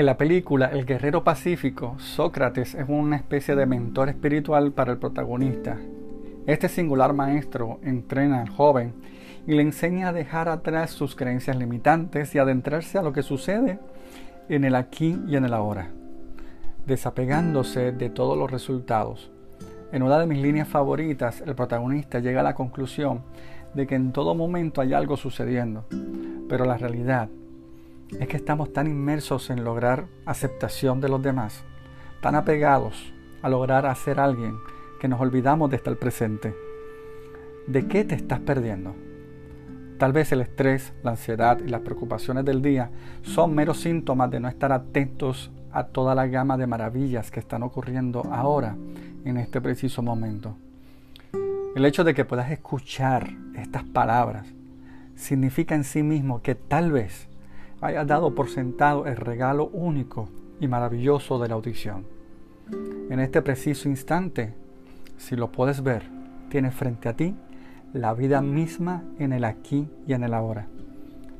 [0.00, 4.98] En la película El Guerrero Pacífico, Sócrates es una especie de mentor espiritual para el
[4.98, 5.76] protagonista.
[6.46, 8.94] Este singular maestro entrena al joven
[9.46, 13.78] y le enseña a dejar atrás sus creencias limitantes y adentrarse a lo que sucede
[14.48, 15.90] en el aquí y en el ahora,
[16.86, 19.30] desapegándose de todos los resultados.
[19.92, 23.20] En una de mis líneas favoritas, el protagonista llega a la conclusión
[23.74, 25.84] de que en todo momento hay algo sucediendo,
[26.48, 27.28] pero la realidad
[28.18, 31.62] es que estamos tan inmersos en lograr aceptación de los demás,
[32.20, 34.58] tan apegados a lograr hacer alguien,
[35.00, 36.54] que nos olvidamos de estar presente.
[37.66, 38.94] ¿De qué te estás perdiendo?
[39.98, 42.90] Tal vez el estrés, la ansiedad y las preocupaciones del día
[43.22, 47.62] son meros síntomas de no estar atentos a toda la gama de maravillas que están
[47.62, 48.76] ocurriendo ahora,
[49.24, 50.56] en este preciso momento.
[51.76, 54.46] El hecho de que puedas escuchar estas palabras
[55.14, 57.28] significa en sí mismo que tal vez
[57.80, 60.28] hayas dado por sentado el regalo único
[60.60, 62.04] y maravilloso de la audición.
[63.10, 64.54] En este preciso instante,
[65.16, 66.04] si lo puedes ver,
[66.48, 67.34] tienes frente a ti
[67.92, 70.68] la vida misma en el aquí y en el ahora.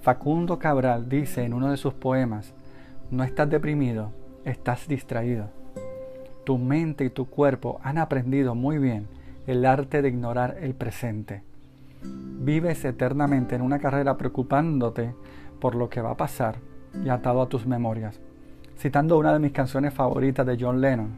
[0.00, 2.52] Facundo Cabral dice en uno de sus poemas,
[3.10, 4.10] no estás deprimido,
[4.44, 5.50] estás distraído.
[6.44, 9.06] Tu mente y tu cuerpo han aprendido muy bien
[9.46, 11.42] el arte de ignorar el presente.
[12.02, 15.14] Vives eternamente en una carrera preocupándote
[15.62, 16.56] por lo que va a pasar
[17.04, 18.20] y atado a tus memorias.
[18.76, 21.10] Citando una de mis canciones favoritas de John Lennon,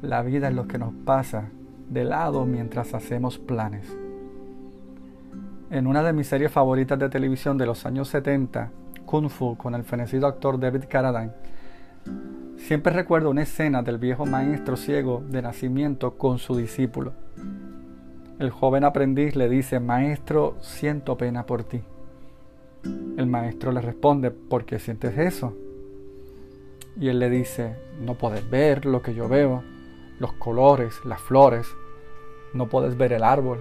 [0.00, 1.50] la vida es lo que nos pasa
[1.90, 3.94] de lado mientras hacemos planes.
[5.70, 8.70] En una de mis series favoritas de televisión de los años 70,
[9.04, 11.32] Kung Fu, con el fenecido actor David Carradine,
[12.56, 17.12] siempre recuerdo una escena del viejo maestro ciego de nacimiento con su discípulo.
[18.38, 21.82] El joven aprendiz le dice, Maestro, siento pena por ti.
[22.84, 25.56] El maestro le responde, ¿por qué sientes eso?
[26.98, 29.62] Y él le dice, no puedes ver lo que yo veo,
[30.18, 31.66] los colores, las flores,
[32.54, 33.58] no puedes ver el árbol.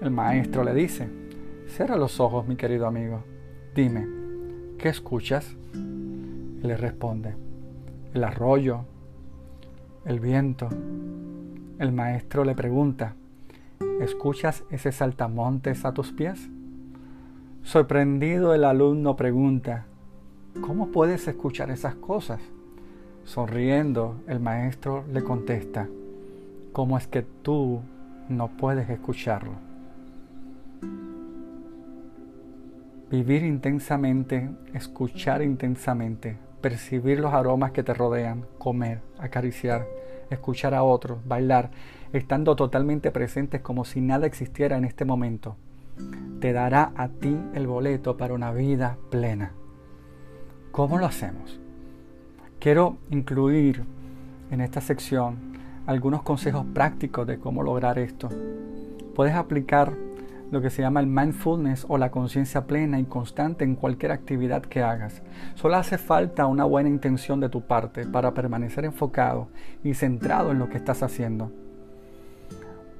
[0.00, 1.08] El maestro le dice,
[1.68, 3.24] cierra los ojos, mi querido amigo,
[3.74, 4.06] dime,
[4.78, 5.56] ¿qué escuchas?
[5.74, 7.34] Y le responde,
[8.12, 8.84] el arroyo,
[10.04, 10.68] el viento.
[11.78, 13.16] El maestro le pregunta,
[14.00, 16.48] ¿escuchas ese saltamontes a tus pies?
[17.64, 19.86] Sorprendido el alumno pregunta,
[20.60, 22.38] ¿cómo puedes escuchar esas cosas?
[23.24, 25.88] Sonriendo, el maestro le contesta,
[26.74, 27.80] ¿cómo es que tú
[28.28, 29.52] no puedes escucharlo?
[33.10, 39.86] Vivir intensamente, escuchar intensamente, percibir los aromas que te rodean, comer, acariciar,
[40.28, 41.70] escuchar a otros, bailar,
[42.12, 45.56] estando totalmente presentes como si nada existiera en este momento
[46.40, 49.52] te dará a ti el boleto para una vida plena.
[50.72, 51.60] ¿Cómo lo hacemos?
[52.58, 53.84] Quiero incluir
[54.50, 55.54] en esta sección
[55.86, 58.28] algunos consejos prácticos de cómo lograr esto.
[59.14, 59.92] Puedes aplicar
[60.50, 64.62] lo que se llama el mindfulness o la conciencia plena y constante en cualquier actividad
[64.62, 65.22] que hagas.
[65.54, 69.48] Solo hace falta una buena intención de tu parte para permanecer enfocado
[69.82, 71.50] y centrado en lo que estás haciendo.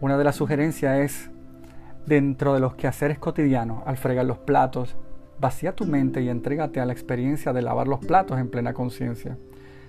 [0.01, 1.31] Una de las sugerencias es
[2.07, 4.95] Dentro de los quehaceres cotidianos, al fregar los platos,
[5.41, 9.39] vacía tu mente y entrégate a la experiencia de lavar los platos en plena conciencia.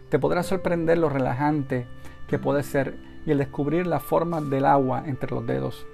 [0.08, 1.86] Te podrá sorprender lo relajante
[2.30, 2.96] que puede ser
[3.26, 5.86] y el descubrir la forma del agua entre los dedos,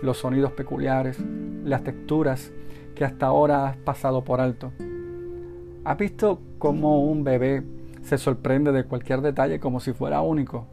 [0.00, 1.18] los sonidos peculiares,
[1.64, 2.50] las texturas
[2.94, 4.72] que hasta ahora has pasado por alto.
[5.84, 7.62] ¿Has visto cómo un bebé
[8.02, 10.66] se sorprende de cualquier detalle como si fuera único?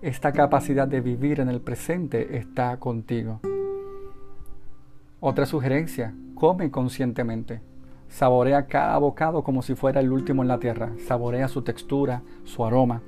[0.00, 3.40] Esta capacidad de vivir en el presente está contigo.
[5.26, 7.62] Otra sugerencia, come conscientemente.
[8.08, 10.92] Saborea cada bocado como si fuera el último en la tierra.
[11.06, 13.00] Saborea su textura, su aroma.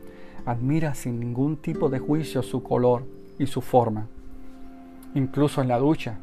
[0.47, 3.05] Admira sin ningún tipo de juicio su color
[3.39, 4.07] y su forma.
[5.15, 6.17] Incluso en la ducha.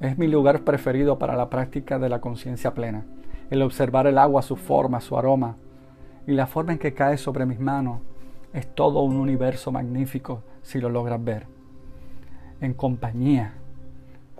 [0.00, 3.06] Es mi lugar preferido para la práctica de la conciencia plena.
[3.48, 5.56] El observar el agua, su forma, su aroma
[6.26, 8.02] y la forma en que cae sobre mis manos
[8.52, 11.46] es todo un universo magnífico si lo logras ver.
[12.60, 13.54] En compañía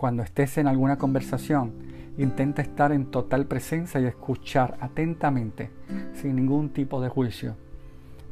[0.01, 1.73] cuando estés en alguna conversación,
[2.17, 5.71] Intenta estar en total presencia y escuchar atentamente,
[6.13, 7.55] sin ningún tipo de juicio.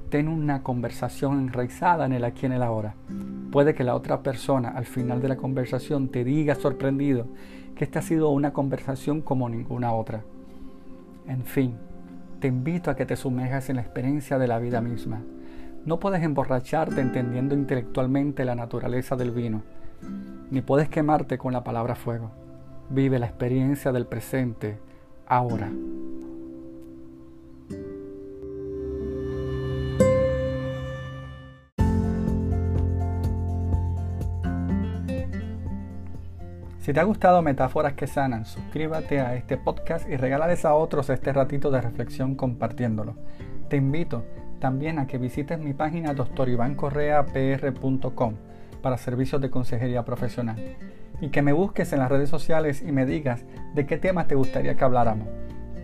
[0.09, 2.95] Ten una conversación enraizada en el aquí y en el ahora.
[3.51, 7.27] Puede que la otra persona al final de la conversación te diga sorprendido
[7.75, 10.23] que esta ha sido una conversación como ninguna otra.
[11.25, 11.75] En fin,
[12.41, 15.21] te invito a que te sumerjas en la experiencia de la vida misma.
[15.85, 19.63] No puedes emborracharte entendiendo intelectualmente la naturaleza del vino,
[20.49, 22.31] ni puedes quemarte con la palabra fuego.
[22.89, 24.79] Vive la experiencia del presente
[25.27, 25.69] ahora.
[36.79, 41.11] Si te ha gustado Metáforas que Sanan, suscríbete a este podcast y regálales a otros
[41.11, 43.13] este ratito de reflexión compartiéndolo.
[43.69, 44.25] Te invito
[44.59, 48.33] también a que visites mi página doctorivancorreapr.com
[48.81, 50.57] para servicios de consejería profesional
[51.21, 53.43] y que me busques en las redes sociales y me digas
[53.75, 55.27] de qué temas te gustaría que habláramos.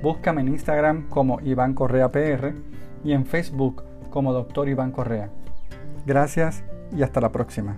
[0.01, 2.53] Búscame en Instagram como Iván Correa PR
[3.03, 5.29] y en Facebook como Doctor Iván Correa.
[6.05, 6.63] Gracias
[6.95, 7.77] y hasta la próxima.